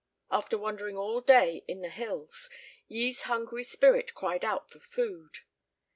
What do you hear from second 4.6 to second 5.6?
for food.